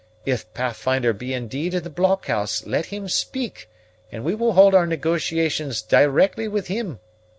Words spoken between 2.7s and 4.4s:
him speak, and we